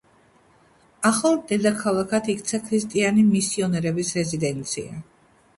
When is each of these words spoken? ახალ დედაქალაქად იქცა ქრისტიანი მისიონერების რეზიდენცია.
ახალ 1.09 1.37
დედაქალაქად 1.51 2.31
იქცა 2.35 2.63
ქრისტიანი 2.71 3.27
მისიონერების 3.29 4.15
რეზიდენცია. 4.23 4.99